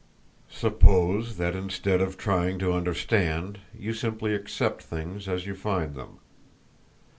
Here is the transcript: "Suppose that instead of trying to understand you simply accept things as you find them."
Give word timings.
"Suppose 0.49 1.37
that 1.37 1.55
instead 1.55 2.01
of 2.01 2.17
trying 2.17 2.57
to 2.57 2.73
understand 2.73 3.59
you 3.71 3.93
simply 3.93 4.33
accept 4.33 4.81
things 4.81 5.27
as 5.27 5.45
you 5.45 5.53
find 5.53 5.93
them." 5.93 6.17